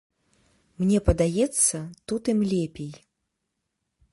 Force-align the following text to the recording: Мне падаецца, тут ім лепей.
Мне 0.83 1.01
падаецца, 1.09 1.77
тут 2.13 2.23
ім 2.33 2.39
лепей. 2.55 2.91